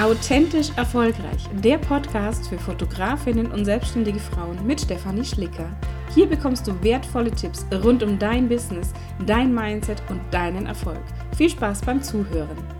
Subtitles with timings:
[0.00, 5.68] Authentisch erfolgreich, der Podcast für Fotografinnen und selbstständige Frauen mit Stefanie Schlicker.
[6.14, 8.92] Hier bekommst du wertvolle Tipps rund um dein Business,
[9.26, 11.02] dein Mindset und deinen Erfolg.
[11.36, 12.77] Viel Spaß beim Zuhören.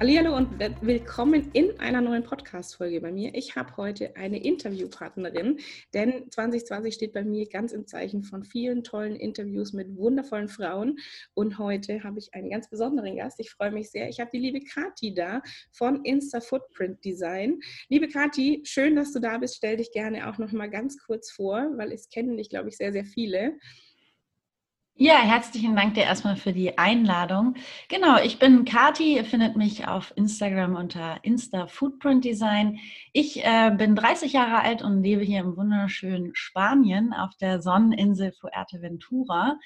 [0.00, 3.32] Hallo und willkommen in einer neuen Podcast-Folge bei mir.
[3.32, 5.60] Ich habe heute eine Interviewpartnerin,
[5.94, 10.98] denn 2020 steht bei mir ganz im Zeichen von vielen tollen Interviews mit wundervollen Frauen.
[11.34, 13.38] Und heute habe ich einen ganz besonderen Gast.
[13.38, 14.08] Ich freue mich sehr.
[14.08, 17.60] Ich habe die liebe Kati da von Insta Footprint Design.
[17.88, 19.54] Liebe Kati, schön, dass du da bist.
[19.54, 22.76] Stell dich gerne auch noch mal ganz kurz vor, weil es kennen dich, glaube ich,
[22.76, 23.58] sehr, sehr viele.
[24.96, 27.56] Ja, herzlichen Dank dir erstmal für die Einladung.
[27.88, 32.78] Genau, ich bin Kati, ihr findet mich auf Instagram unter Insta Footprint Design.
[33.12, 38.30] Ich äh, bin 30 Jahre alt und lebe hier im wunderschönen Spanien auf der Sonneninsel
[38.40, 39.58] Fuerteventura.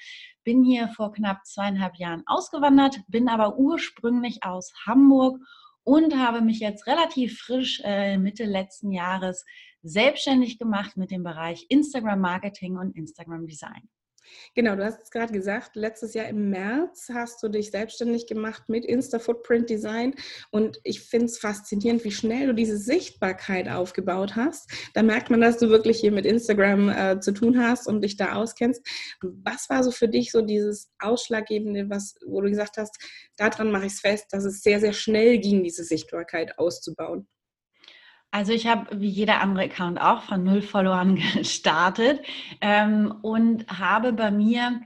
[0.43, 5.39] Bin hier vor knapp zweieinhalb Jahren ausgewandert, bin aber ursprünglich aus Hamburg
[5.83, 9.45] und habe mich jetzt relativ frisch äh, Mitte letzten Jahres
[9.83, 13.89] selbstständig gemacht mit dem Bereich Instagram Marketing und Instagram Design.
[14.55, 18.63] Genau, du hast es gerade gesagt, letztes Jahr im März hast du dich selbstständig gemacht
[18.67, 20.15] mit Insta Footprint Design
[20.51, 24.71] und ich finde es faszinierend, wie schnell du diese Sichtbarkeit aufgebaut hast.
[24.93, 28.17] Da merkt man, dass du wirklich hier mit Instagram äh, zu tun hast und dich
[28.17, 28.85] da auskennst.
[29.21, 32.97] Was war so für dich so dieses Ausschlaggebende, was, wo du gesagt hast,
[33.37, 37.27] daran mache ich es fest, dass es sehr, sehr schnell ging, diese Sichtbarkeit auszubauen?
[38.31, 42.21] Also ich habe wie jeder andere Account auch von null Followern gestartet
[42.61, 44.81] ähm, und habe bei mir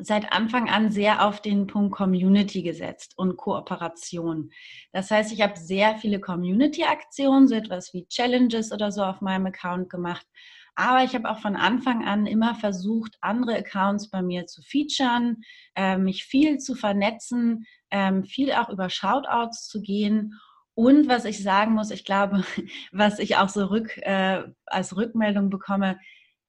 [0.00, 4.50] seit Anfang an sehr auf den Punkt Community gesetzt und Kooperation.
[4.92, 9.46] Das heißt, ich habe sehr viele Community-Aktionen, so etwas wie Challenges oder so auf meinem
[9.46, 10.26] Account gemacht.
[10.74, 15.42] Aber ich habe auch von Anfang an immer versucht, andere Accounts bei mir zu featuren,
[15.74, 20.34] äh, mich viel zu vernetzen, ähm, viel auch über Shoutouts zu gehen
[20.76, 22.44] und was ich sagen muss, ich glaube,
[22.92, 25.98] was ich auch so rück, äh, als Rückmeldung bekomme,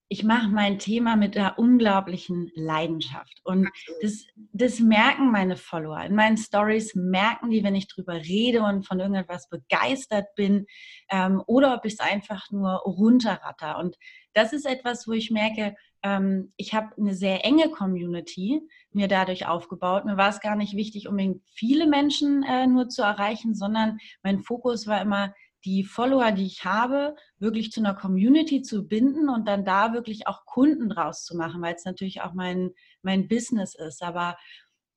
[0.09, 3.41] ich mache mein Thema mit einer unglaublichen Leidenschaft.
[3.43, 3.69] Und
[4.01, 6.01] das, das merken meine Follower.
[6.01, 10.65] In meinen Stories merken die, wenn ich drüber rede und von irgendetwas begeistert bin
[11.09, 13.77] ähm, oder ob ich es einfach nur runterratter.
[13.79, 13.97] Und
[14.33, 19.47] das ist etwas, wo ich merke, ähm, ich habe eine sehr enge Community mir dadurch
[19.47, 20.05] aufgebaut.
[20.05, 24.39] Mir war es gar nicht wichtig, unbedingt viele Menschen äh, nur zu erreichen, sondern mein
[24.39, 25.33] Fokus war immer,
[25.65, 30.27] die Follower, die ich habe, wirklich zu einer Community zu binden und dann da wirklich
[30.27, 32.71] auch Kunden draus zu machen, weil es natürlich auch mein,
[33.01, 34.01] mein Business ist.
[34.01, 34.37] Aber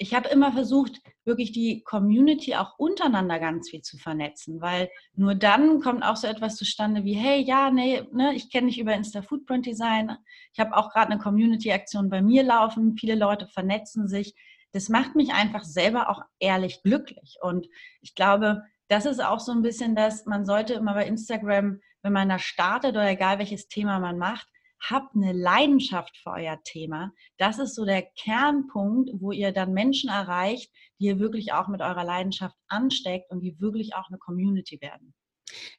[0.02, 5.34] ich habe immer versucht, wirklich die Community auch untereinander ganz viel zu vernetzen, weil nur
[5.34, 8.94] dann kommt auch so etwas zustande wie, hey, ja, nee, ne, ich kenne dich über
[8.94, 10.16] Insta Footprint Design.
[10.54, 12.96] Ich habe auch gerade eine Community-Aktion bei mir laufen.
[12.96, 14.34] Viele Leute vernetzen sich.
[14.72, 17.36] Das macht mich einfach selber auch ehrlich glücklich.
[17.42, 17.68] Und
[18.00, 22.12] ich glaube, das ist auch so ein bisschen das, man sollte immer bei Instagram, wenn
[22.14, 24.48] man da startet oder egal welches Thema man macht,
[24.88, 27.12] habt eine Leidenschaft für euer Thema.
[27.38, 31.80] Das ist so der Kernpunkt, wo ihr dann Menschen erreicht, die ihr wirklich auch mit
[31.80, 35.14] eurer Leidenschaft ansteckt und die wirklich auch eine Community werden.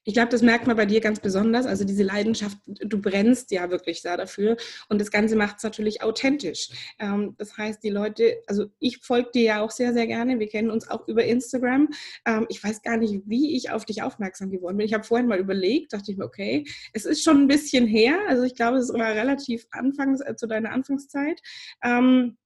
[0.04, 1.66] Ich glaube, das merkt man bei dir ganz besonders.
[1.66, 4.58] Also diese Leidenschaft, du brennst ja wirklich da dafür.
[4.90, 6.70] Und das Ganze macht es natürlich authentisch.
[7.00, 10.40] Ähm, das heißt, die Leute, also ich folge dir ja auch sehr, sehr gerne.
[10.40, 11.90] Wir kennen uns auch über Instagram.
[12.26, 14.86] Ähm, ich weiß gar nicht, wie ich auf dich aufmerksam geworden bin.
[14.86, 18.18] Ich habe vorhin mal überlegt, dachte ich mir, okay, es ist schon ein bisschen her.
[18.28, 21.42] Also ich glaube, es immer relativ anfangs, äh, zu deiner Anfangszeit.
[21.84, 22.38] Ähm,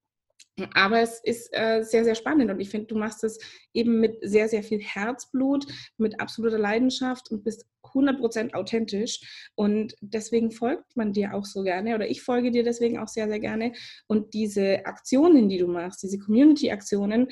[0.74, 3.38] aber es ist äh, sehr, sehr spannend und ich finde, du machst es
[3.74, 5.66] eben mit sehr, sehr viel Herzblut,
[5.98, 11.94] mit absoluter Leidenschaft und bist 100% authentisch und deswegen folgt man dir auch so gerne
[11.94, 13.72] oder ich folge dir deswegen auch sehr, sehr gerne
[14.06, 17.28] und diese Aktionen, die du machst, diese Community-Aktionen,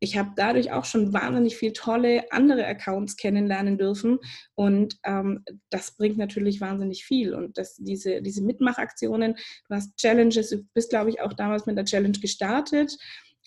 [0.00, 4.18] ich habe dadurch auch schon wahnsinnig viel tolle andere Accounts kennenlernen dürfen
[4.54, 9.34] und ähm, das bringt natürlich wahnsinnig viel und das, diese, diese Mitmachaktionen,
[9.68, 12.96] du hast Challenges, du bist glaube ich auch damals mit der Challenge gestartet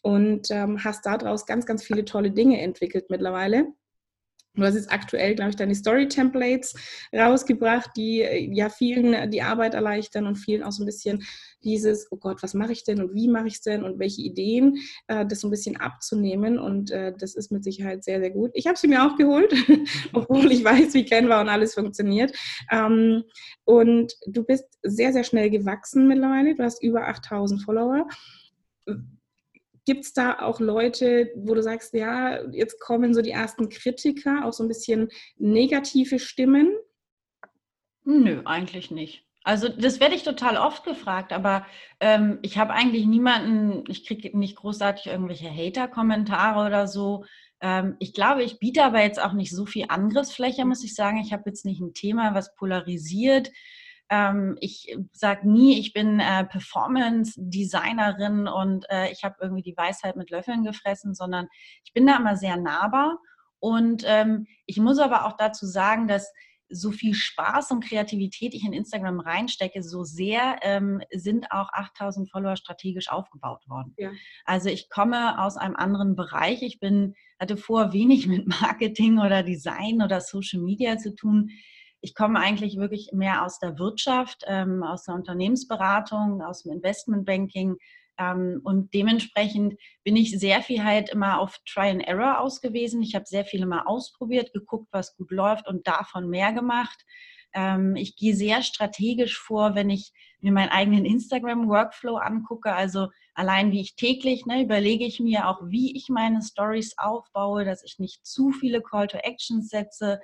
[0.01, 3.67] und ähm, hast daraus ganz, ganz viele tolle Dinge entwickelt mittlerweile.
[4.53, 6.75] Du hast jetzt aktuell, glaube ich, deine Story-Templates
[7.13, 11.23] rausgebracht, die äh, ja vielen äh, die Arbeit erleichtern und vielen auch so ein bisschen
[11.63, 14.21] dieses, oh Gott, was mache ich denn und wie mache ich es denn und welche
[14.21, 14.77] Ideen,
[15.07, 16.59] äh, das so ein bisschen abzunehmen.
[16.59, 18.51] Und äh, das ist mit Sicherheit sehr, sehr gut.
[18.53, 19.53] Ich habe sie mir auch geholt,
[20.13, 22.35] obwohl ich weiß, wie Canva und alles funktioniert.
[22.69, 23.23] Ähm,
[23.63, 26.55] und du bist sehr, sehr schnell gewachsen mittlerweile.
[26.55, 28.05] Du hast über 8000 Follower
[29.85, 34.45] Gibt es da auch Leute, wo du sagst, ja, jetzt kommen so die ersten Kritiker,
[34.45, 36.71] auch so ein bisschen negative Stimmen?
[38.03, 39.25] Nö, eigentlich nicht.
[39.43, 41.65] Also das werde ich total oft gefragt, aber
[41.99, 47.25] ähm, ich habe eigentlich niemanden, ich kriege nicht großartig irgendwelche Hater-Kommentare oder so.
[47.59, 51.17] Ähm, ich glaube, ich biete aber jetzt auch nicht so viel Angriffsfläche, muss ich sagen.
[51.17, 53.51] Ich habe jetzt nicht ein Thema, was polarisiert.
[54.11, 60.17] Ähm, ich sage nie, ich bin äh, Performance-Designerin und äh, ich habe irgendwie die Weisheit
[60.17, 61.47] mit Löffeln gefressen, sondern
[61.85, 63.17] ich bin da immer sehr nahbar.
[63.59, 66.29] Und ähm, ich muss aber auch dazu sagen, dass
[66.67, 72.29] so viel Spaß und Kreativität ich in Instagram reinstecke, so sehr ähm, sind auch 8000
[72.29, 73.93] Follower strategisch aufgebaut worden.
[73.97, 74.11] Ja.
[74.45, 76.61] Also ich komme aus einem anderen Bereich.
[76.63, 81.51] Ich bin, hatte vor wenig mit Marketing oder Design oder Social Media zu tun.
[82.01, 87.77] Ich komme eigentlich wirklich mehr aus der Wirtschaft, ähm, aus der Unternehmensberatung, aus dem Investmentbanking,
[88.21, 93.01] ähm, und dementsprechend bin ich sehr viel halt immer auf Try and Error ausgewiesen.
[93.01, 97.05] Ich habe sehr viel immer ausprobiert, geguckt, was gut läuft und davon mehr gemacht.
[97.53, 102.73] Ähm, ich gehe sehr strategisch vor, wenn ich mir meinen eigenen Instagram-Workflow angucke.
[102.73, 107.65] Also allein wie ich täglich, ne, überlege ich mir auch, wie ich meine Stories aufbaue,
[107.65, 110.19] dass ich nicht zu viele Call to Actions setze.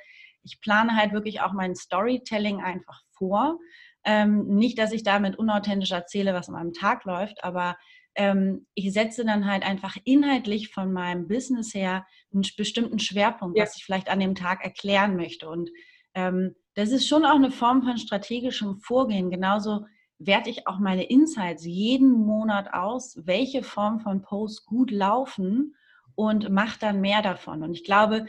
[0.47, 3.59] Ich plane halt wirklich auch mein Storytelling einfach vor.
[4.03, 7.75] Ähm, nicht, dass ich damit unauthentisch erzähle, was an meinem Tag läuft, aber
[8.15, 13.63] ähm, ich setze dann halt einfach inhaltlich von meinem Business her einen bestimmten Schwerpunkt, ja.
[13.63, 15.49] was ich vielleicht an dem Tag erklären möchte.
[15.49, 15.69] Und
[16.15, 19.29] ähm, das ist schon auch eine Form von strategischem Vorgehen.
[19.29, 19.85] Genauso
[20.19, 25.75] werte ich auch meine Insights jeden Monat aus, welche Form von Posts gut laufen
[26.15, 27.61] und mache dann mehr davon.
[27.61, 28.25] Und ich glaube,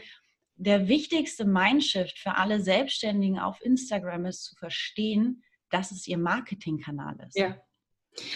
[0.59, 7.15] der wichtigste Mindshift für alle Selbstständigen auf Instagram ist zu verstehen, dass es ihr Marketingkanal
[7.25, 7.37] ist.
[7.37, 7.55] Ja.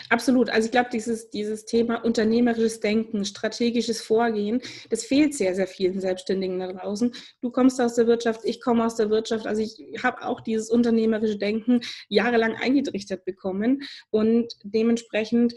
[0.09, 0.49] Absolut.
[0.49, 5.99] Also ich glaube, dieses, dieses Thema unternehmerisches Denken, strategisches Vorgehen, das fehlt sehr, sehr vielen
[5.99, 7.13] Selbstständigen da draußen.
[7.41, 9.45] Du kommst aus der Wirtschaft, ich komme aus der Wirtschaft.
[9.45, 15.55] Also ich habe auch dieses unternehmerische Denken jahrelang eingetrichtert bekommen und dementsprechend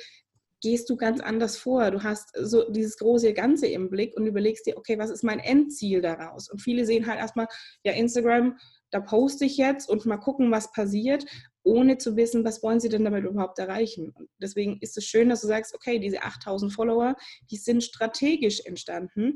[0.66, 1.92] gehst du ganz anders vor.
[1.92, 5.38] Du hast so dieses große Ganze im Blick und überlegst dir, okay, was ist mein
[5.38, 6.50] Endziel daraus?
[6.50, 7.46] Und viele sehen halt erstmal,
[7.84, 8.58] ja, Instagram,
[8.90, 11.24] da poste ich jetzt und mal gucken, was passiert
[11.62, 14.10] ohne zu wissen, was wollen sie denn damit überhaupt erreichen.
[14.10, 17.14] Und deswegen ist es schön, dass du sagst, okay, diese 8000 Follower,
[17.48, 19.34] die sind strategisch entstanden.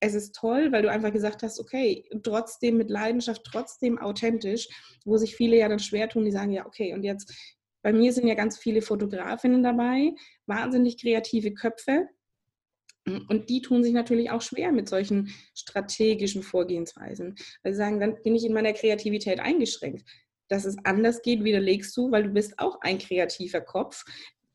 [0.00, 4.66] Es ist toll, weil du einfach gesagt hast, okay, trotzdem mit Leidenschaft, trotzdem authentisch,
[5.04, 7.34] wo sich viele ja dann schwer tun, die sagen, ja, okay, und jetzt,
[7.82, 10.12] bei mir sind ja ganz viele Fotografinnen dabei,
[10.46, 12.08] wahnsinnig kreative Köpfe,
[13.06, 17.34] und die tun sich natürlich auch schwer mit solchen strategischen Vorgehensweisen.
[17.62, 20.04] Weil sie sagen, dann bin ich in meiner Kreativität eingeschränkt
[20.50, 24.04] dass es anders geht, widerlegst du, weil du bist auch ein kreativer Kopf,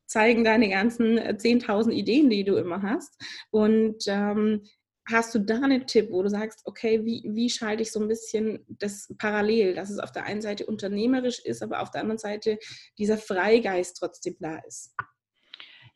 [0.06, 3.20] zeigen deine ganzen 10.000 äh, Ideen, die du immer hast.
[3.50, 4.62] Und ähm,
[5.08, 8.08] hast du da einen Tipp, wo du sagst, okay, wie, wie schalte ich so ein
[8.08, 12.18] bisschen das parallel, dass es auf der einen Seite unternehmerisch ist, aber auf der anderen
[12.18, 12.58] Seite
[12.98, 14.94] dieser Freigeist trotzdem da ist?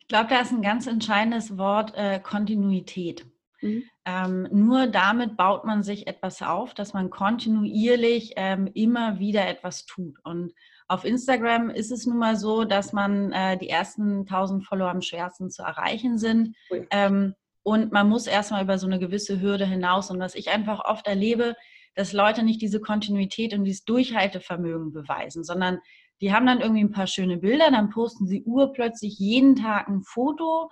[0.00, 3.26] Ich glaube, da ist ein ganz entscheidendes Wort äh, Kontinuität.
[3.60, 3.84] Mhm.
[4.04, 9.86] Ähm, nur damit baut man sich etwas auf, dass man kontinuierlich ähm, immer wieder etwas
[9.86, 10.18] tut.
[10.24, 10.52] Und
[10.88, 15.02] auf Instagram ist es nun mal so, dass man äh, die ersten 1000 Follower am
[15.02, 16.56] schwersten zu erreichen sind.
[16.90, 20.10] Ähm, und man muss erstmal über so eine gewisse Hürde hinaus.
[20.10, 21.54] Und was ich einfach oft erlebe,
[21.94, 25.78] dass Leute nicht diese Kontinuität und dieses Durchhaltevermögen beweisen, sondern
[26.20, 30.02] die haben dann irgendwie ein paar schöne Bilder, dann posten sie urplötzlich jeden Tag ein
[30.02, 30.70] Foto,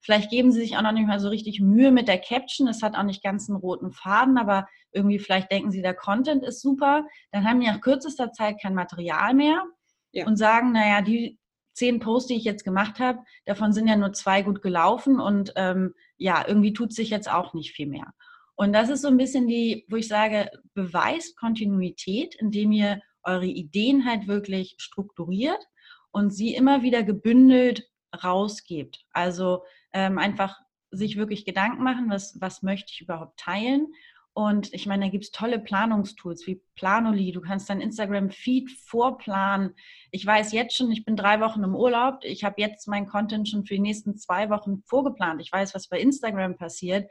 [0.00, 2.68] Vielleicht geben sie sich auch noch nicht mal so richtig Mühe mit der Caption.
[2.68, 6.44] Es hat auch nicht ganz einen roten Faden, aber irgendwie vielleicht denken sie, der Content
[6.44, 7.04] ist super.
[7.32, 9.64] Dann haben die nach kürzester Zeit kein Material mehr
[10.12, 10.26] ja.
[10.26, 11.37] und sagen, naja, die
[11.78, 15.52] zehn Posts, die ich jetzt gemacht habe, davon sind ja nur zwei gut gelaufen und
[15.56, 18.12] ähm, ja, irgendwie tut sich jetzt auch nicht viel mehr.
[18.56, 23.46] Und das ist so ein bisschen die, wo ich sage, beweist Kontinuität, indem ihr eure
[23.46, 25.64] Ideen halt wirklich strukturiert
[26.10, 27.88] und sie immer wieder gebündelt
[28.24, 29.04] rausgebt.
[29.12, 30.58] Also ähm, einfach
[30.90, 33.92] sich wirklich Gedanken machen, was, was möchte ich überhaupt teilen.
[34.38, 37.32] Und ich meine, da gibt es tolle Planungstools wie Planoli.
[37.32, 39.74] Du kannst dein Instagram-Feed vorplanen.
[40.12, 42.20] Ich weiß jetzt schon, ich bin drei Wochen im Urlaub.
[42.22, 45.40] Ich habe jetzt mein Content schon für die nächsten zwei Wochen vorgeplant.
[45.40, 47.10] Ich weiß, was bei Instagram passiert,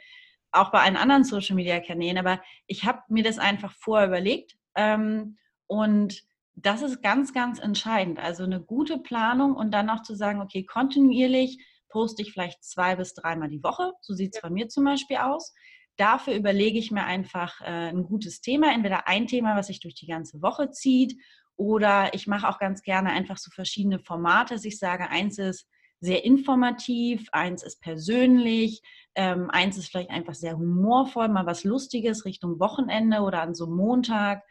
[0.54, 2.18] auch bei allen anderen Social-Media-Kanälen.
[2.18, 4.56] Aber ich habe mir das einfach vorher überlegt.
[4.76, 6.24] Ähm, und
[6.56, 8.20] das ist ganz, ganz entscheidend.
[8.20, 12.96] Also eine gute Planung und dann auch zu sagen, okay, kontinuierlich poste ich vielleicht zwei
[12.96, 13.92] bis dreimal die Woche.
[14.00, 15.54] So sieht es bei mir zum Beispiel aus.
[15.98, 19.96] Dafür überlege ich mir einfach äh, ein gutes Thema, entweder ein Thema, was sich durch
[19.96, 21.20] die ganze Woche zieht,
[21.58, 25.68] oder ich mache auch ganz gerne einfach so verschiedene Formate, dass ich sage, eins ist
[26.00, 28.82] sehr informativ, eins ist persönlich,
[29.16, 33.68] ähm, eins ist vielleicht einfach sehr humorvoll, mal was Lustiges Richtung Wochenende oder an so
[33.68, 34.44] Montag.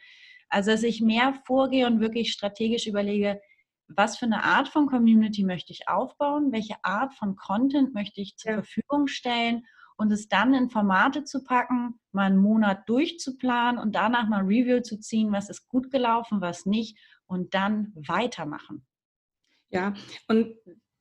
[0.48, 3.40] Also, dass ich mehr vorgehe und wirklich strategisch überlege,
[3.88, 8.36] was für eine Art von Community möchte ich aufbauen, welche Art von Content möchte ich
[8.36, 8.56] zur ja.
[8.62, 9.64] Verfügung stellen
[9.96, 14.46] und es dann in Formate zu packen, mal einen Monat durchzuplanen und danach mal ein
[14.46, 18.86] Review zu ziehen, was ist gut gelaufen, was nicht und dann weitermachen.
[19.70, 19.94] Ja,
[20.28, 20.54] und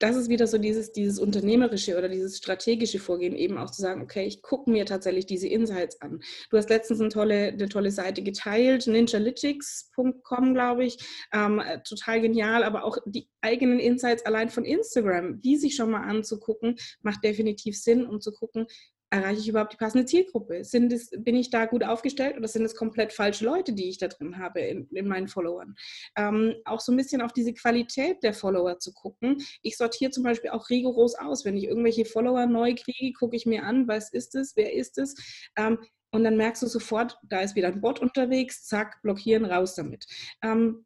[0.06, 4.02] das ist wieder so dieses, dieses unternehmerische oder dieses strategische Vorgehen, eben auch zu sagen,
[4.04, 6.22] okay, ich gucke mir tatsächlich diese Insights an.
[6.52, 10.98] Du hast letztens eine tolle, eine tolle Seite geteilt, ninjalytics.com, glaube ich.
[11.34, 16.04] Ähm, total genial, aber auch die eigenen Insights allein von Instagram, die sich schon mal
[16.04, 18.68] anzugucken, macht definitiv Sinn, um zu gucken,
[19.16, 20.64] erreiche ich überhaupt die passende Zielgruppe?
[20.64, 23.98] Sind es, bin ich da gut aufgestellt oder sind es komplett falsche Leute, die ich
[23.98, 25.76] da drin habe in, in meinen Followern?
[26.18, 29.38] Ähm, auch so ein bisschen auf diese Qualität der Follower zu gucken.
[29.62, 31.46] Ich sortiere zum Beispiel auch rigoros aus.
[31.46, 34.98] Wenn ich irgendwelche Follower neu kriege, gucke ich mir an, was ist es, wer ist
[34.98, 35.16] es?
[35.58, 35.80] Ähm,
[36.12, 40.06] und dann merkst du sofort, da ist wieder ein Bot unterwegs, zack, blockieren, raus damit.
[40.42, 40.86] Ähm,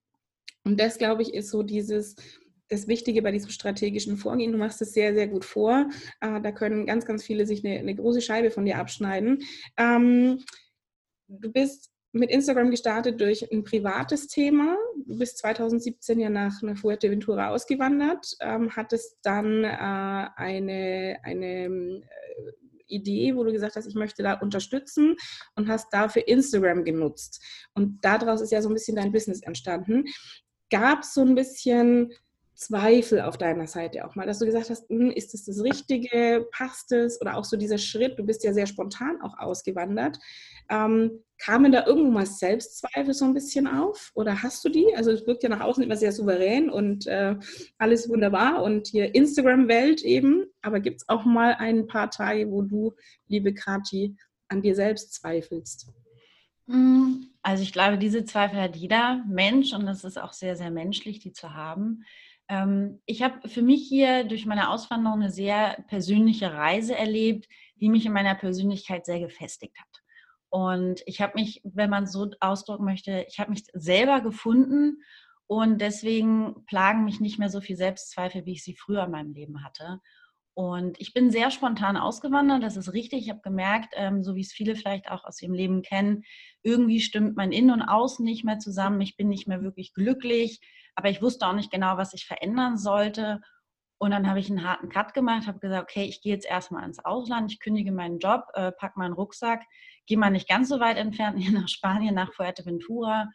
[0.66, 2.16] und das, glaube ich, ist so dieses,
[2.70, 4.52] das Wichtige bei diesem strategischen Vorgehen.
[4.52, 5.90] Du machst es sehr, sehr gut vor.
[6.22, 9.44] Äh, da können ganz, ganz viele sich eine, eine große Scheibe von dir abschneiden.
[9.78, 10.44] Ähm,
[11.28, 14.78] du bist mit Instagram gestartet durch ein privates Thema.
[15.06, 22.02] Du bist 2017 ja nach, nach Fuerteventura ausgewandert, ähm, hattest dann äh, eine, eine äh,
[22.88, 25.16] Idee, wo du gesagt hast, ich möchte da unterstützen
[25.56, 27.44] und hast dafür Instagram genutzt.
[27.74, 30.06] Und daraus ist ja so ein bisschen dein Business entstanden.
[30.72, 32.12] Gab es so ein bisschen
[32.60, 36.46] Zweifel auf deiner Seite auch mal, dass du gesagt hast, hm, ist das das Richtige,
[36.52, 37.22] passt es?
[37.22, 40.20] Oder auch so dieser Schritt, du bist ja sehr spontan auch ausgewandert.
[40.70, 44.12] Ähm, kamen da irgendwo mal Selbstzweifel so ein bisschen auf?
[44.14, 44.94] Oder hast du die?
[44.94, 47.38] Also es wirkt ja nach außen immer sehr souverän und äh,
[47.78, 50.46] alles wunderbar und hier Instagram-Welt eben.
[50.62, 52.94] Aber gibt es auch mal ein paar Tage, wo du,
[53.30, 54.18] liebe Kati,
[54.50, 55.88] an dir selbst zweifelst?
[56.68, 60.72] Hm, also ich glaube, diese Zweifel hat jeder Mensch und das ist auch sehr, sehr
[60.72, 62.04] menschlich, die zu haben.
[62.50, 67.48] Ähm, ich habe für mich hier durch meine Auswanderung eine sehr persönliche Reise erlebt,
[67.80, 70.04] die mich in meiner Persönlichkeit sehr gefestigt hat.
[70.50, 75.04] Und ich habe mich, wenn man so ausdrücken möchte, ich habe mich selber gefunden
[75.46, 79.34] und deswegen plagen mich nicht mehr so viel Selbstzweifel, wie ich sie früher in meinem
[79.34, 80.02] Leben hatte.
[80.56, 83.22] Und ich bin sehr spontan ausgewandert, das ist richtig.
[83.22, 86.24] Ich habe gemerkt, ähm, so wie es viele vielleicht auch aus ihrem Leben kennen,
[86.64, 89.00] irgendwie stimmt mein Innen und Außen nicht mehr zusammen.
[89.00, 90.60] Ich bin nicht mehr wirklich glücklich
[91.00, 93.40] aber ich wusste auch nicht genau, was ich verändern sollte.
[94.00, 96.84] Und dann habe ich einen harten Cut gemacht, habe gesagt, okay, ich gehe jetzt erstmal
[96.84, 99.64] ins Ausland, ich kündige meinen Job, äh, packe meinen Rucksack,
[100.08, 103.30] gehe mal nicht ganz so weit entfernt, hier nach Spanien, nach Fuerteventura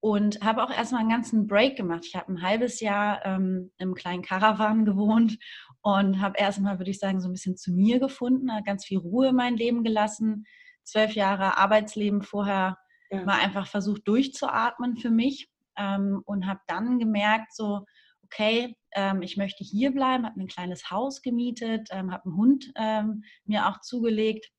[0.00, 2.06] und habe auch erstmal einen ganzen Break gemacht.
[2.06, 5.36] Ich habe ein halbes Jahr ähm, im kleinen Caravan gewohnt
[5.82, 9.28] und habe erstmal, würde ich sagen, so ein bisschen zu mir gefunden, ganz viel Ruhe
[9.28, 10.46] in mein Leben gelassen.
[10.84, 12.78] Zwölf Jahre Arbeitsleben vorher
[13.10, 13.24] ja.
[13.24, 17.84] mal einfach versucht durchzuatmen für mich ähm, und habe dann gemerkt, so,
[18.24, 22.36] okay, ähm, ich möchte hier bleiben, habe mir ein kleines Haus gemietet, ähm, habe einen
[22.36, 24.50] Hund ähm, mir auch zugelegt.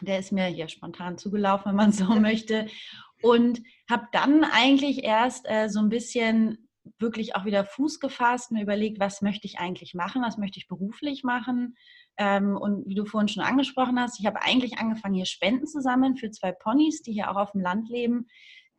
[0.00, 2.68] Der ist mir hier spontan zugelaufen, wenn man so möchte.
[3.22, 3.60] Und
[3.90, 8.98] habe dann eigentlich erst äh, so ein bisschen wirklich auch wieder Fuß gefasst, mir überlegt,
[8.98, 11.76] was möchte ich eigentlich machen, was möchte ich beruflich machen.
[12.16, 15.80] Ähm, und wie du vorhin schon angesprochen hast, ich habe eigentlich angefangen, hier Spenden zu
[15.80, 18.26] sammeln für zwei Ponys, die hier auch auf dem Land leben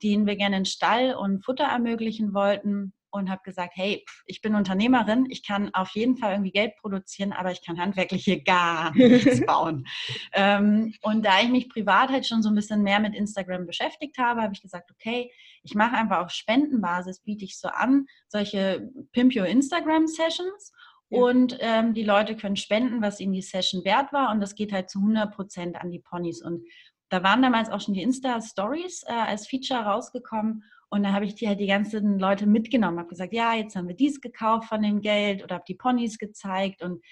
[0.03, 4.56] denen wir gerne einen Stall und Futter ermöglichen wollten und habe gesagt, hey, ich bin
[4.56, 8.91] Unternehmerin, ich kann auf jeden Fall irgendwie Geld produzieren, aber ich kann handwerklich hier gar
[8.96, 9.88] nichts bauen.
[10.34, 14.18] ähm, und da ich mich privat halt schon so ein bisschen mehr mit Instagram beschäftigt
[14.18, 15.32] habe, habe ich gesagt, okay,
[15.63, 20.72] ich mache einfach auf Spendenbasis, biete ich so an, solche Pimp Your Instagram Sessions.
[21.12, 21.22] Ja.
[21.22, 24.32] Und ähm, die Leute können spenden, was ihnen die Session wert war.
[24.32, 26.44] Und das geht halt zu 100 Prozent an die Ponys.
[26.44, 26.63] Und
[27.09, 30.63] da waren damals auch schon die Insta-Stories äh, als Feature rausgekommen.
[30.89, 33.87] Und da habe ich die halt die ganzen Leute mitgenommen, habe gesagt, ja, jetzt haben
[33.87, 36.81] wir dies gekauft von dem Geld oder habe die Ponys gezeigt.
[36.81, 37.03] Und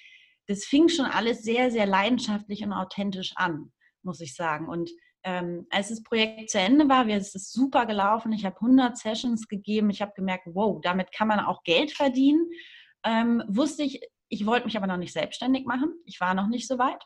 [0.48, 4.68] das fing schon alles sehr, sehr leidenschaftlich und authentisch an, muss ich sagen.
[4.68, 4.90] Und
[5.24, 8.32] ähm, als das Projekt zu Ende war, es ist super gelaufen.
[8.32, 9.90] Ich habe 100 Sessions gegeben.
[9.90, 12.48] Ich habe gemerkt, wow, damit kann man auch Geld verdienen.
[13.04, 15.94] Ähm, wusste ich, ich wollte mich aber noch nicht selbstständig machen.
[16.06, 17.04] Ich war noch nicht so weit.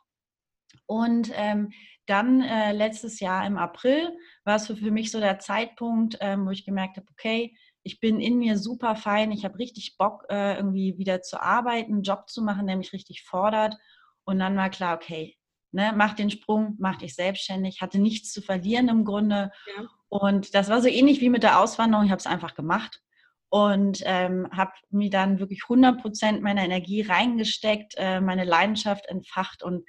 [0.86, 1.72] Und ähm,
[2.06, 4.12] dann äh, letztes Jahr im April
[4.44, 8.00] war es für, für mich so der Zeitpunkt, ähm, wo ich gemerkt habe, okay, ich
[8.00, 12.04] bin in mir super fein, ich habe richtig Bock, äh, irgendwie wieder zu arbeiten, einen
[12.04, 13.76] Job zu machen, der mich richtig fordert.
[14.24, 15.38] Und dann war klar, okay,
[15.72, 19.52] ne, mach den Sprung, mach dich selbstständig, hatte nichts zu verlieren im Grunde.
[19.76, 19.88] Ja.
[20.10, 23.02] Und das war so ähnlich wie mit der Auswanderung, ich habe es einfach gemacht
[23.50, 29.64] und ähm, habe mir dann wirklich 100 Prozent meiner Energie reingesteckt, äh, meine Leidenschaft entfacht
[29.64, 29.86] und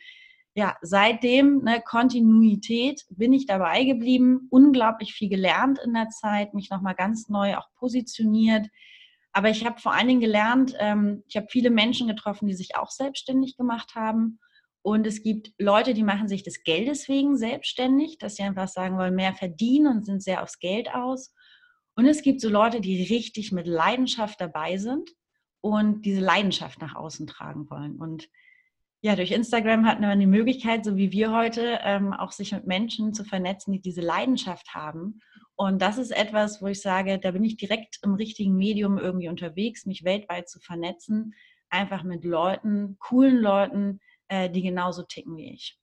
[0.54, 6.70] ja, seitdem ne, Kontinuität bin ich dabei geblieben, unglaublich viel gelernt in der Zeit, mich
[6.70, 8.68] nochmal ganz neu auch positioniert.
[9.32, 12.76] Aber ich habe vor allen Dingen gelernt, ähm, ich habe viele Menschen getroffen, die sich
[12.76, 14.38] auch selbstständig gemacht haben
[14.82, 18.98] Und es gibt Leute, die machen sich des Geldes wegen selbstständig, dass sie einfach sagen
[18.98, 21.32] wollen, mehr verdienen und sind sehr aufs Geld aus.
[21.94, 25.10] Und es gibt so Leute, die richtig mit Leidenschaft dabei sind
[25.60, 27.96] und diese Leidenschaft nach außen tragen wollen.
[27.96, 28.28] Und
[29.04, 32.68] ja, durch Instagram hat man die Möglichkeit, so wie wir heute, ähm, auch sich mit
[32.68, 35.18] Menschen zu vernetzen, die diese Leidenschaft haben.
[35.56, 39.28] Und das ist etwas, wo ich sage, da bin ich direkt im richtigen Medium irgendwie
[39.28, 41.34] unterwegs, mich weltweit zu vernetzen,
[41.68, 45.81] einfach mit Leuten, coolen Leuten, äh, die genauso ticken wie ich.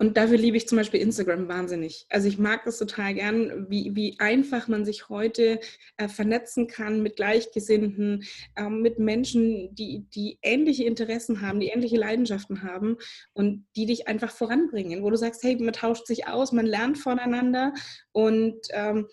[0.00, 2.06] Und dafür liebe ich zum Beispiel Instagram wahnsinnig.
[2.08, 5.60] Also ich mag das total gern, wie, wie einfach man sich heute
[5.98, 8.24] äh, vernetzen kann mit Gleichgesinnten,
[8.56, 12.96] äh, mit Menschen, die, die ähnliche Interessen haben, die ähnliche Leidenschaften haben
[13.34, 16.96] und die dich einfach voranbringen, wo du sagst, hey, man tauscht sich aus, man lernt
[16.96, 17.74] voneinander
[18.12, 19.06] und ähm,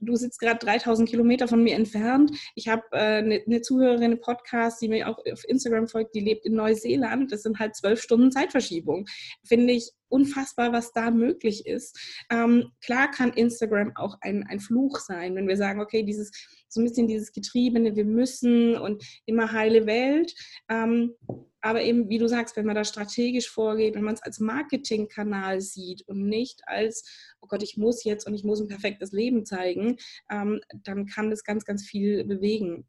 [0.00, 2.30] du sitzt gerade 3000 Kilometer von mir entfernt.
[2.54, 6.20] Ich habe äh, eine, eine Zuhörerin im Podcast, die mir auch auf Instagram folgt, die
[6.20, 7.32] lebt in Neuseeland.
[7.32, 9.06] Das sind halt zwölf Stunden Zeitverschiebung.
[9.44, 12.24] Finde ich unfassbar, was da möglich ist.
[12.30, 16.30] Ähm, klar kann Instagram auch ein, ein Fluch sein, wenn wir sagen, okay, dieses
[16.68, 20.34] so ein bisschen dieses Getriebene, wir müssen und immer heile Welt.
[20.68, 21.14] Ähm,
[21.60, 25.60] aber eben, wie du sagst, wenn man da strategisch vorgeht, wenn man es als Marketingkanal
[25.60, 27.04] sieht und nicht als,
[27.40, 29.96] oh Gott, ich muss jetzt und ich muss ein perfektes Leben zeigen,
[30.30, 32.86] ähm, dann kann das ganz, ganz viel bewegen.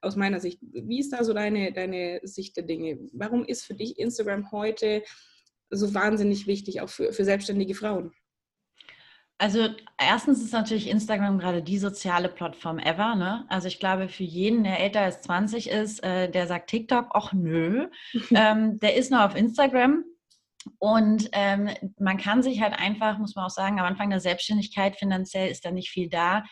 [0.00, 0.58] Aus meiner Sicht.
[0.60, 2.98] Wie ist da so deine, deine Sicht der Dinge?
[3.12, 5.02] Warum ist für dich Instagram heute
[5.70, 8.12] so wahnsinnig wichtig, auch für, für selbstständige Frauen?
[9.38, 13.16] Also erstens ist natürlich Instagram gerade die soziale Plattform ever.
[13.16, 13.44] Ne?
[13.48, 17.32] Also ich glaube, für jeden, der älter als 20 ist, äh, der sagt TikTok, ach
[17.32, 17.88] nö,
[18.34, 20.04] ähm, der ist noch auf Instagram.
[20.78, 24.96] Und ähm, man kann sich halt einfach, muss man auch sagen, am Anfang der Selbstständigkeit
[24.96, 26.44] finanziell ist da nicht viel da,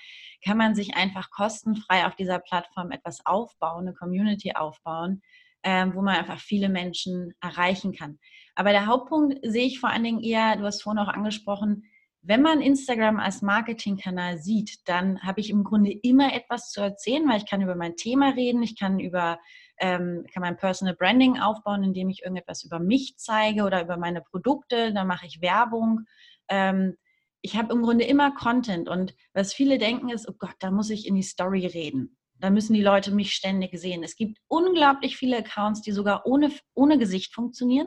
[0.45, 5.23] kann man sich einfach kostenfrei auf dieser Plattform etwas aufbauen, eine Community aufbauen,
[5.63, 8.19] ähm, wo man einfach viele Menschen erreichen kann.
[8.55, 11.85] Aber der Hauptpunkt sehe ich vor allen Dingen eher, du hast vorhin auch angesprochen,
[12.23, 17.29] wenn man Instagram als Marketingkanal sieht, dann habe ich im Grunde immer etwas zu erzählen,
[17.29, 19.39] weil ich kann über mein Thema reden, ich kann über
[19.79, 24.21] ähm, kann mein Personal Branding aufbauen, indem ich irgendetwas über mich zeige oder über meine
[24.21, 26.07] Produkte, dann mache ich Werbung.
[26.49, 26.97] Ähm,
[27.41, 30.91] ich habe im Grunde immer Content und was viele denken ist, oh Gott, da muss
[30.91, 32.17] ich in die Story reden.
[32.43, 34.03] Da müssen die Leute mich ständig sehen.
[34.03, 37.87] Es gibt unglaublich viele Accounts, die sogar ohne, ohne Gesicht funktionieren.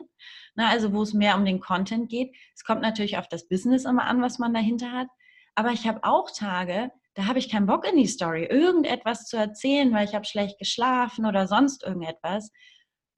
[0.54, 2.34] Na, also wo es mehr um den Content geht.
[2.54, 5.08] Es kommt natürlich auf das Business immer an, was man dahinter hat.
[5.54, 9.36] Aber ich habe auch Tage, da habe ich keinen Bock in die Story, irgendetwas zu
[9.36, 12.50] erzählen, weil ich habe schlecht geschlafen oder sonst irgendetwas.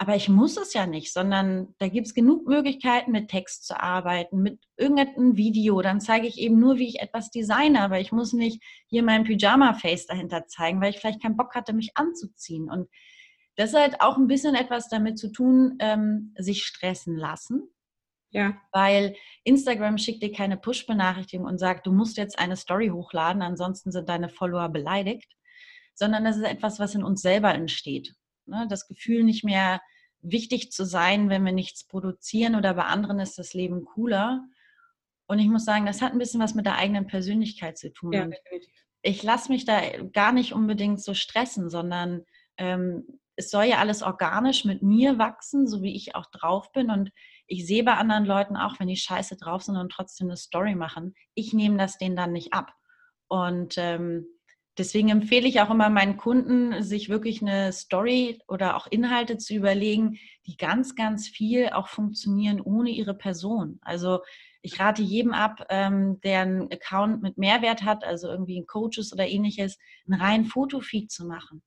[0.00, 3.80] Aber ich muss es ja nicht, sondern da gibt es genug Möglichkeiten, mit Text zu
[3.80, 5.82] arbeiten, mit irgendeinem Video.
[5.82, 9.24] Dann zeige ich eben nur, wie ich etwas designe, aber ich muss nicht hier mein
[9.24, 12.70] Pyjama-Face dahinter zeigen, weil ich vielleicht keinen Bock hatte, mich anzuziehen.
[12.70, 12.88] Und
[13.56, 17.68] das hat auch ein bisschen etwas damit zu tun, ähm, sich stressen lassen.
[18.30, 18.56] Ja.
[18.70, 23.90] Weil Instagram schickt dir keine Push-Benachrichtigung und sagt, du musst jetzt eine Story hochladen, ansonsten
[23.90, 25.32] sind deine Follower beleidigt,
[25.94, 28.14] sondern das ist etwas, was in uns selber entsteht.
[28.48, 28.66] Ne?
[28.68, 29.80] Das Gefühl, nicht mehr
[30.20, 34.44] wichtig zu sein, wenn wir nichts produzieren oder bei anderen ist das Leben cooler.
[35.26, 38.12] Und ich muss sagen, das hat ein bisschen was mit der eigenen Persönlichkeit zu tun.
[38.12, 38.28] Ja,
[39.02, 39.80] ich lasse mich da
[40.12, 42.24] gar nicht unbedingt so stressen, sondern
[42.56, 46.90] ähm, es soll ja alles organisch mit mir wachsen, so wie ich auch drauf bin.
[46.90, 47.12] Und
[47.46, 50.74] ich sehe bei anderen Leuten auch, wenn die scheiße drauf sind und trotzdem eine Story
[50.74, 52.72] machen, ich nehme das denen dann nicht ab.
[53.28, 54.26] Und ähm,
[54.78, 59.54] Deswegen empfehle ich auch immer meinen Kunden, sich wirklich eine Story oder auch Inhalte zu
[59.54, 63.80] überlegen, die ganz, ganz viel auch funktionieren ohne ihre Person.
[63.82, 64.20] Also
[64.62, 69.12] ich rate jedem ab, ähm, der einen Account mit Mehrwert hat, also irgendwie ein Coaches
[69.12, 71.62] oder ähnliches, einen reinen Fotofeed zu machen.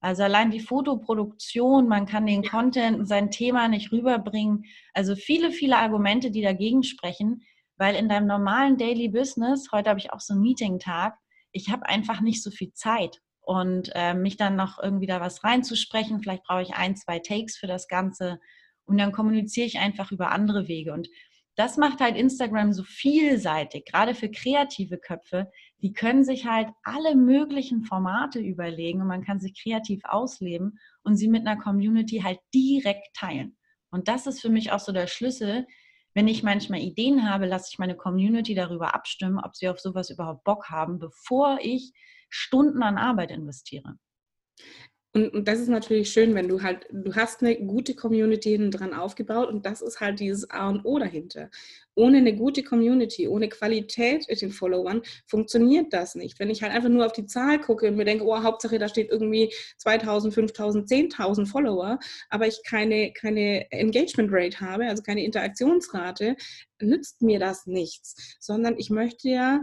[0.00, 4.64] Also allein die Fotoproduktion, man kann den Content, sein Thema nicht rüberbringen.
[4.94, 7.42] Also viele, viele Argumente, die dagegen sprechen,
[7.76, 11.18] weil in deinem normalen Daily Business, heute habe ich auch so einen Meeting-Tag,
[11.56, 13.20] ich habe einfach nicht so viel Zeit.
[13.40, 17.56] Und äh, mich dann noch irgendwie da was reinzusprechen, vielleicht brauche ich ein, zwei Takes
[17.56, 18.40] für das Ganze.
[18.86, 20.92] Und dann kommuniziere ich einfach über andere Wege.
[20.92, 21.08] Und
[21.54, 25.50] das macht halt Instagram so vielseitig, gerade für kreative Köpfe.
[25.80, 31.16] Die können sich halt alle möglichen Formate überlegen und man kann sich kreativ ausleben und
[31.16, 33.56] sie mit einer Community halt direkt teilen.
[33.90, 35.66] Und das ist für mich auch so der Schlüssel,
[36.16, 40.08] wenn ich manchmal Ideen habe, lasse ich meine Community darüber abstimmen, ob sie auf sowas
[40.08, 41.92] überhaupt Bock haben, bevor ich
[42.30, 43.98] Stunden an Arbeit investiere.
[45.16, 48.92] Und, und das ist natürlich schön, wenn du halt, du hast eine gute Community dran
[48.92, 51.48] aufgebaut und das ist halt dieses A und O dahinter.
[51.94, 56.38] Ohne eine gute Community, ohne Qualität mit den Followern funktioniert das nicht.
[56.38, 58.90] Wenn ich halt einfach nur auf die Zahl gucke und mir denke, oh, Hauptsache da
[58.90, 61.98] steht irgendwie 2000, 5000, 10.000 Follower,
[62.28, 66.36] aber ich keine, keine Engagement Rate habe, also keine Interaktionsrate,
[66.78, 69.62] nützt mir das nichts, sondern ich möchte ja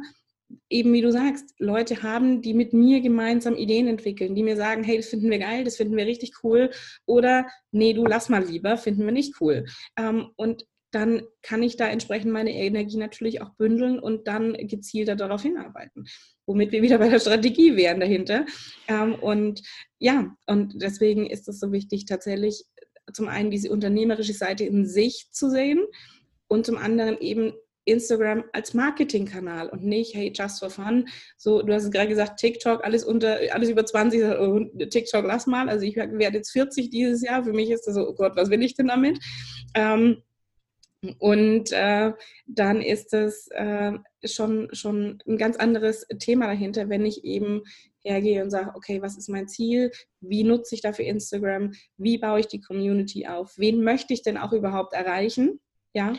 [0.69, 4.83] eben wie du sagst, Leute haben, die mit mir gemeinsam Ideen entwickeln, die mir sagen,
[4.83, 6.69] hey, das finden wir geil, das finden wir richtig cool
[7.05, 9.65] oder nee, du lass mal lieber, finden wir nicht cool.
[9.97, 15.15] Ähm, und dann kann ich da entsprechend meine Energie natürlich auch bündeln und dann gezielter
[15.15, 16.05] darauf hinarbeiten,
[16.45, 18.45] womit wir wieder bei der Strategie wären dahinter.
[18.87, 19.63] Ähm, und
[19.97, 22.65] ja, und deswegen ist es so wichtig, tatsächlich
[23.11, 25.83] zum einen diese unternehmerische Seite in sich zu sehen
[26.47, 27.53] und zum anderen eben
[27.85, 31.07] Instagram als Marketingkanal und nicht, hey, just for fun.
[31.37, 35.47] So, du hast es gerade gesagt, TikTok, alles unter, alles über 20, oh, TikTok lass
[35.47, 35.69] mal.
[35.69, 37.43] Also ich werde jetzt 40 dieses Jahr.
[37.43, 39.19] Für mich ist das so, oh Gott, was will ich denn damit?
[39.75, 40.23] Ähm,
[41.19, 42.13] und äh,
[42.47, 43.91] dann ist es äh,
[44.23, 47.63] schon, schon ein ganz anderes Thema dahinter, wenn ich eben
[48.03, 49.91] hergehe und sage, okay, was ist mein Ziel?
[50.21, 51.73] Wie nutze ich dafür Instagram?
[51.97, 53.57] Wie baue ich die Community auf?
[53.57, 55.59] Wen möchte ich denn auch überhaupt erreichen?
[55.93, 56.13] Ja.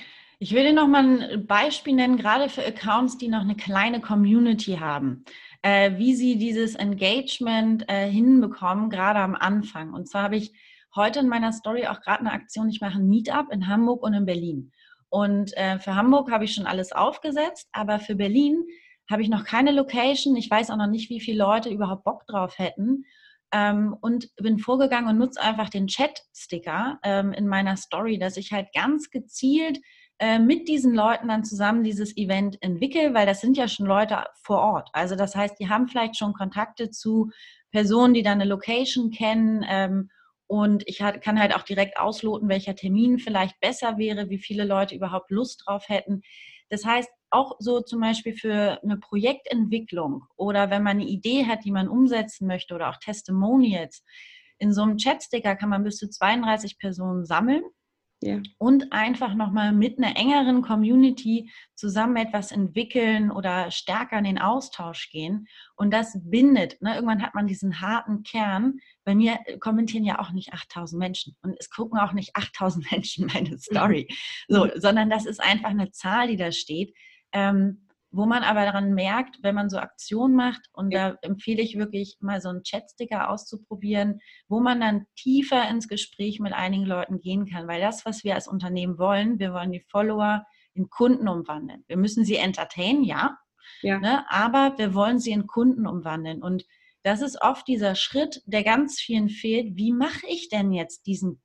[0.45, 4.03] Ich will dir noch mal ein Beispiel nennen, gerade für Accounts, die noch eine kleine
[4.03, 5.25] Community haben,
[5.63, 9.95] äh, wie sie dieses Engagement äh, hinbekommen, gerade am Anfang.
[9.95, 10.53] Und zwar habe ich
[10.95, 14.13] heute in meiner Story auch gerade eine Aktion, ich mache ein Meetup in Hamburg und
[14.13, 14.71] in Berlin.
[15.09, 18.67] Und äh, für Hamburg habe ich schon alles aufgesetzt, aber für Berlin
[19.11, 20.37] habe ich noch keine Location.
[20.37, 23.07] Ich weiß auch noch nicht, wie viele Leute überhaupt Bock drauf hätten.
[23.51, 28.53] Ähm, und bin vorgegangen und nutze einfach den Chat-Sticker ähm, in meiner Story, dass ich
[28.53, 29.79] halt ganz gezielt
[30.25, 34.25] äh, mit diesen Leuten dann zusammen dieses Event entwickle, weil das sind ja schon Leute
[34.43, 34.89] vor Ort.
[34.95, 37.31] Also das heißt, die haben vielleicht schon Kontakte zu
[37.71, 39.67] Personen, die dann eine Location kennen.
[39.69, 40.09] Ähm,
[40.47, 44.95] und ich kann halt auch direkt ausloten, welcher Termin vielleicht besser wäre, wie viele Leute
[44.95, 46.23] überhaupt Lust drauf hätten.
[46.71, 51.67] Das heißt, auch so zum Beispiel für eine Projektentwicklung oder wenn man eine Idee hat,
[51.67, 54.03] die man umsetzen möchte oder auch Testimonials.
[54.57, 57.65] In so einem Chatsticker kann man bis zu 32 Personen sammeln
[58.25, 58.41] ja.
[58.57, 65.11] Und einfach nochmal mit einer engeren Community zusammen etwas entwickeln oder stärker in den Austausch
[65.11, 65.47] gehen.
[65.77, 66.81] Und das bindet.
[66.81, 66.95] Ne?
[66.95, 68.79] Irgendwann hat man diesen harten Kern.
[69.05, 73.27] Bei mir kommentieren ja auch nicht 8000 Menschen und es gucken auch nicht 8000 Menschen
[73.27, 74.09] meine Story.
[74.49, 76.97] So, sondern das ist einfach eine Zahl, die da steht.
[77.33, 81.79] Ähm, wo man aber daran merkt, wenn man so Aktionen macht, und da empfehle ich
[81.79, 87.21] wirklich mal so einen Chatsticker auszuprobieren, wo man dann tiefer ins Gespräch mit einigen Leuten
[87.21, 87.67] gehen kann.
[87.67, 91.85] Weil das, was wir als Unternehmen wollen, wir wollen die Follower in Kunden umwandeln.
[91.87, 93.37] Wir müssen sie entertainen, ja,
[93.83, 93.99] ja.
[93.99, 96.43] Ne, aber wir wollen sie in Kunden umwandeln.
[96.43, 96.65] Und
[97.03, 99.77] das ist oft dieser Schritt, der ganz vielen fehlt.
[99.77, 101.43] Wie mache ich denn jetzt diesen,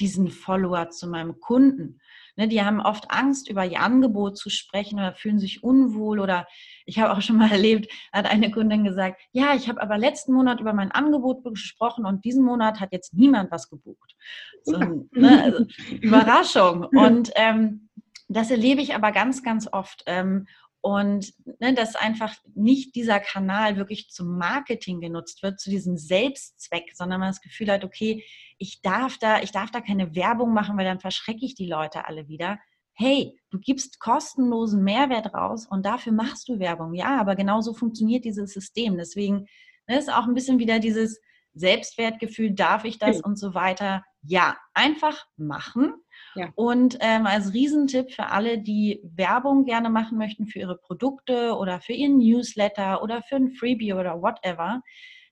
[0.00, 2.00] diesen Follower zu meinem Kunden?
[2.36, 6.18] Ne, die haben oft Angst, über ihr Angebot zu sprechen oder fühlen sich unwohl.
[6.18, 6.46] Oder
[6.86, 10.32] ich habe auch schon mal erlebt, hat eine Kundin gesagt, ja, ich habe aber letzten
[10.32, 14.16] Monat über mein Angebot gesprochen und diesen Monat hat jetzt niemand was gebucht.
[14.64, 14.78] So,
[15.12, 15.66] ne, also,
[16.00, 16.84] Überraschung.
[16.84, 17.90] Und ähm,
[18.28, 20.02] das erlebe ich aber ganz, ganz oft.
[20.06, 20.46] Ähm,
[20.82, 26.90] und ne, dass einfach nicht dieser Kanal wirklich zum Marketing genutzt wird, zu diesem Selbstzweck,
[26.94, 28.24] sondern man das Gefühl hat, okay,
[28.58, 32.06] ich darf da, ich darf da keine Werbung machen, weil dann verschrecke ich die Leute
[32.06, 32.58] alle wieder.
[32.94, 36.94] Hey, du gibst kostenlosen Mehrwert raus und dafür machst du Werbung.
[36.94, 38.98] Ja, aber genauso funktioniert dieses System.
[38.98, 39.46] Deswegen
[39.86, 41.20] ne, ist auch ein bisschen wieder dieses
[41.54, 44.04] Selbstwertgefühl, darf ich das und so weiter.
[44.22, 45.94] Ja, einfach machen
[46.34, 46.50] ja.
[46.54, 51.80] Und ähm, als Riesentipp für alle, die Werbung gerne machen möchten für ihre Produkte oder
[51.80, 54.82] für ihren Newsletter oder für ein Freebie oder whatever,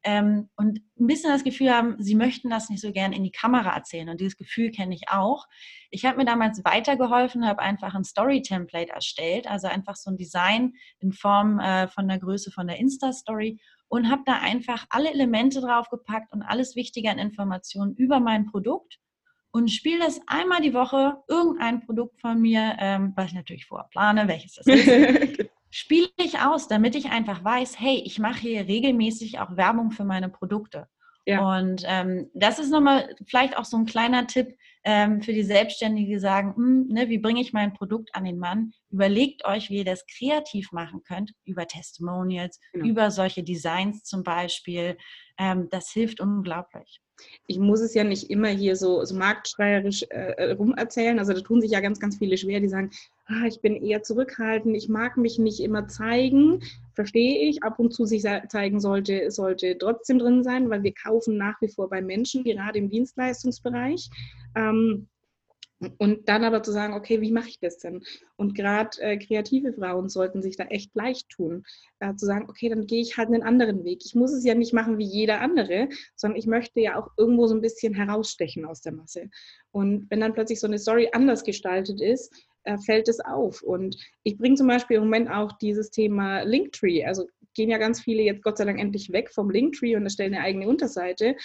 [0.03, 3.33] ähm, und ein bisschen das Gefühl haben, sie möchten das nicht so gern in die
[3.33, 4.09] Kamera erzählen.
[4.09, 5.47] Und dieses Gefühl kenne ich auch.
[5.91, 10.73] Ich habe mir damals weitergeholfen, habe einfach ein Story-Template erstellt, also einfach so ein Design
[11.01, 15.61] in Form äh, von der Größe von der Insta-Story und habe da einfach alle Elemente
[15.61, 18.99] draufgepackt und alles Wichtige an Informationen über mein Produkt
[19.53, 23.89] und spiele das einmal die Woche, irgendein Produkt von mir, ähm, was ich natürlich vorher
[23.91, 28.67] plane, welches das ist, spiele ich aus, damit ich einfach weiß, hey, ich mache hier
[28.67, 30.89] regelmäßig auch Werbung für meine Produkte.
[31.27, 31.59] Ja.
[31.59, 36.11] Und ähm, das ist nochmal vielleicht auch so ein kleiner Tipp ähm, für die Selbstständigen,
[36.11, 38.73] die sagen, hm, ne, wie bringe ich mein Produkt an den Mann?
[38.91, 42.87] Überlegt euch, wie ihr das kreativ machen könnt, über Testimonials, genau.
[42.87, 44.97] über solche Designs zum Beispiel.
[45.41, 47.01] Ähm, das hilft unglaublich
[47.47, 51.19] ich muss es ja nicht immer hier so, so marktschreierisch äh, äh, rumerzählen.
[51.19, 52.91] Also da tun sich ja ganz, ganz viele schwer, die sagen,
[53.27, 56.63] ah, ich bin eher zurückhaltend, ich mag mich nicht immer zeigen,
[56.95, 57.63] verstehe ich.
[57.63, 61.69] Ab und zu sich zeigen sollte, sollte trotzdem drin sein, weil wir kaufen nach wie
[61.69, 64.09] vor bei Menschen, gerade im Dienstleistungsbereich.
[64.55, 65.09] Ähm,
[65.99, 68.03] und dann aber zu sagen, okay, wie mache ich das denn?
[68.37, 71.65] Und gerade äh, kreative Frauen sollten sich da echt leicht tun,
[72.01, 74.03] äh, zu sagen, okay, dann gehe ich halt einen anderen Weg.
[74.05, 77.47] Ich muss es ja nicht machen wie jeder andere, sondern ich möchte ja auch irgendwo
[77.47, 79.31] so ein bisschen herausstechen aus der Masse.
[79.71, 82.31] Und wenn dann plötzlich so eine Story anders gestaltet ist,
[82.65, 83.63] äh, fällt es auf.
[83.63, 87.05] Und ich bringe zum Beispiel im Moment auch dieses Thema Linktree.
[87.05, 90.35] Also gehen ja ganz viele jetzt Gott sei Dank endlich weg vom Linktree und erstellen
[90.35, 91.37] eine eigene Unterseite.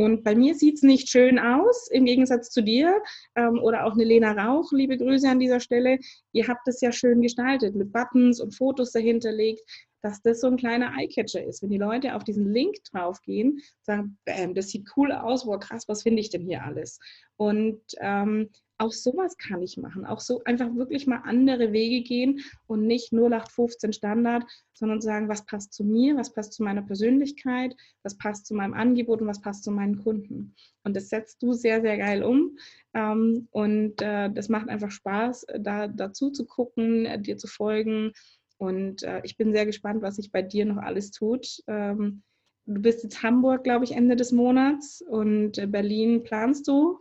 [0.00, 3.02] Und bei mir sieht es nicht schön aus, im Gegensatz zu dir
[3.36, 5.98] ähm, oder auch eine Lena Rauch, liebe Grüße an dieser Stelle.
[6.32, 9.60] Ihr habt es ja schön gestaltet mit Buttons und Fotos dahinter legt,
[10.00, 11.60] dass das so ein kleiner Eyecatcher ist.
[11.60, 15.86] Wenn die Leute auf diesen Link draufgehen, sagen, bam, das sieht cool aus, wow, krass,
[15.86, 16.98] was finde ich denn hier alles?
[17.36, 18.48] Und ähm,
[18.80, 20.06] auch sowas kann ich machen.
[20.06, 25.44] Auch so einfach wirklich mal andere Wege gehen und nicht 0815 Standard, sondern sagen, was
[25.44, 29.42] passt zu mir, was passt zu meiner Persönlichkeit, was passt zu meinem Angebot und was
[29.42, 30.54] passt zu meinen Kunden.
[30.82, 32.56] Und das setzt du sehr, sehr geil um.
[32.94, 38.12] Ähm, und äh, das macht einfach Spaß, da dazu zu gucken, äh, dir zu folgen.
[38.56, 41.62] Und äh, ich bin sehr gespannt, was sich bei dir noch alles tut.
[41.66, 42.22] Ähm,
[42.64, 46.98] du bist jetzt Hamburg, glaube ich, Ende des Monats und Berlin planst du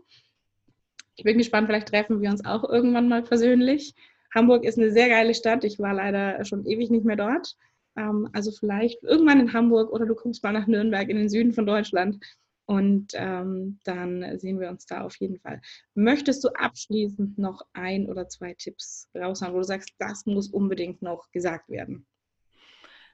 [1.20, 3.94] ich bin gespannt, vielleicht treffen wir uns auch irgendwann mal persönlich.
[4.34, 5.66] Hamburg ist eine sehr geile Stadt.
[5.66, 7.58] Ich war leider schon ewig nicht mehr dort.
[7.98, 11.52] Ähm, also vielleicht irgendwann in Hamburg oder du kommst mal nach Nürnberg in den Süden
[11.52, 12.24] von Deutschland.
[12.68, 15.60] Und ähm, dann sehen wir uns da auf jeden Fall.
[15.94, 21.02] Möchtest du abschließend noch ein oder zwei Tipps raushauen, wo du sagst, das muss unbedingt
[21.02, 22.06] noch gesagt werden?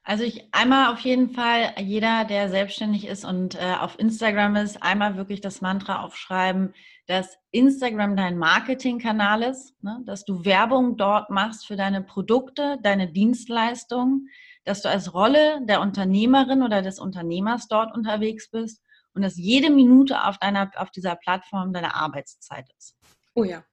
[0.07, 4.83] Also ich einmal auf jeden Fall, jeder, der selbstständig ist und äh, auf Instagram ist,
[4.83, 6.75] einmal wirklich das Mantra aufschreiben,
[7.07, 10.01] dass Instagram dein Marketingkanal ist, ne?
[10.05, 14.29] dass du Werbung dort machst für deine Produkte, deine Dienstleistungen,
[14.63, 18.83] dass du als Rolle der Unternehmerin oder des Unternehmers dort unterwegs bist
[19.15, 22.95] und dass jede Minute auf deiner auf dieser Plattform deine Arbeitszeit ist.
[23.33, 23.63] Oh ja.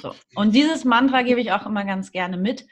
[0.00, 0.14] so.
[0.34, 2.66] Und dieses Mantra gebe ich auch immer ganz gerne mit,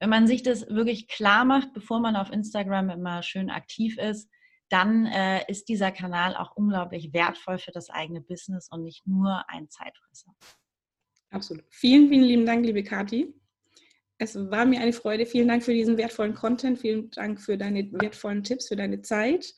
[0.00, 4.30] wenn man sich das wirklich klar macht, bevor man auf Instagram immer schön aktiv ist,
[4.68, 9.44] dann äh, ist dieser Kanal auch unglaublich wertvoll für das eigene Business und nicht nur
[9.48, 10.34] ein Zeitfresser.
[11.30, 11.64] Absolut.
[11.70, 13.34] Vielen, vielen lieben Dank, liebe Kathi.
[14.18, 15.26] Es war mir eine Freude.
[15.26, 16.78] Vielen Dank für diesen wertvollen Content.
[16.80, 19.54] Vielen Dank für deine wertvollen Tipps, für deine Zeit.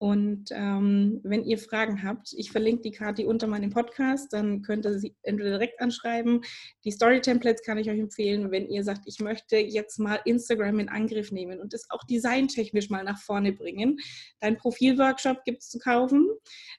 [0.00, 4.86] Und ähm, wenn ihr Fragen habt, ich verlinke die Kati unter meinem Podcast, dann könnt
[4.86, 6.40] ihr sie entweder direkt anschreiben.
[6.84, 10.88] Die Story-Templates kann ich euch empfehlen, wenn ihr sagt, ich möchte jetzt mal Instagram in
[10.88, 13.98] Angriff nehmen und es auch designtechnisch mal nach vorne bringen.
[14.40, 16.30] Dein Profilworkshop gibt es zu kaufen.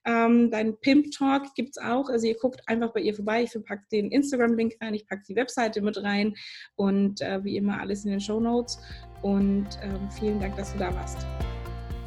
[0.03, 2.10] Ähm, dein Pimp-Talk gibt es auch.
[2.10, 3.43] Also ihr guckt einfach bei ihr vorbei.
[3.43, 6.34] Ich packe den Instagram-Link rein, ich packe die Webseite mit rein
[6.75, 8.79] und äh, wie immer alles in den Show Notes.
[9.21, 11.27] Und ähm, vielen Dank, dass du da warst.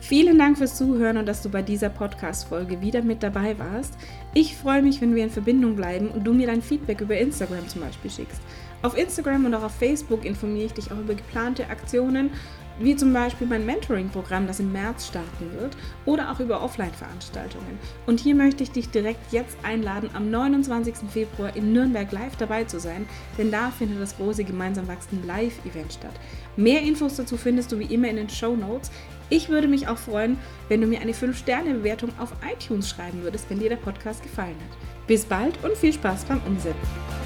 [0.07, 3.95] Vielen Dank fürs Zuhören und dass du bei dieser Podcast-Folge wieder mit dabei warst.
[4.35, 7.67] Ich freue mich, wenn wir in Verbindung bleiben und du mir dein Feedback über Instagram
[7.69, 8.43] zum Beispiel schickst.
[8.83, 12.29] Auf Instagram und auch auf Facebook informiere ich dich auch über geplante Aktionen,
[12.79, 17.79] wie zum Beispiel mein Mentoring-Programm, das im März starten wird, oder auch über Offline-Veranstaltungen.
[18.07, 20.97] Und hier möchte ich dich direkt jetzt einladen, am 29.
[21.09, 23.07] Februar in Nürnberg live dabei zu sein,
[23.38, 26.14] denn da findet das große gemeinsam wachsende Live-Event statt.
[26.57, 28.90] Mehr Infos dazu findest du wie immer in den Show Notes.
[29.31, 33.59] Ich würde mich auch freuen, wenn du mir eine 5-Sterne-Bewertung auf iTunes schreiben würdest, wenn
[33.59, 35.07] dir der Podcast gefallen hat.
[35.07, 37.24] Bis bald und viel Spaß beim Umsetzen.